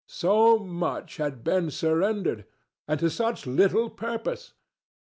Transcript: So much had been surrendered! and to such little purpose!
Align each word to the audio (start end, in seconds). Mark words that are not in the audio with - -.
So 0.07 0.57
much 0.57 1.17
had 1.17 1.43
been 1.43 1.69
surrendered! 1.69 2.47
and 2.87 2.99
to 2.99 3.07
such 3.07 3.45
little 3.45 3.87
purpose! 3.91 4.55